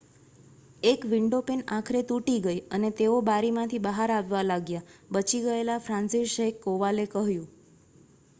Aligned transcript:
"eએક 0.83 1.03
windowpane 1.09 1.59
આખરે 1.75 2.01
તૂટી 2.03 2.37
ગઈ 2.45 2.55
અને 2.71 2.91
તેઓ 2.95 3.19
બારીમાંથી 3.23 3.81
બહાર 3.85 4.15
આવવા 4.15 4.43
લાગ્યા," 4.47 4.83
બચી 5.11 5.43
ગયેલા 5.45 5.79
ફ્રાન્સિસઝેક 5.83 6.61
કોવાલે 6.63 7.09
કહ્યું. 7.11 7.47